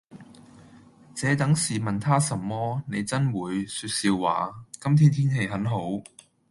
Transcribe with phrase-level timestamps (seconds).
[1.13, 2.83] 「這等事問他甚麼。
[2.87, 3.63] 你眞會……
[3.67, 4.65] 説笑話。……
[4.81, 5.79] 今天天氣很好。」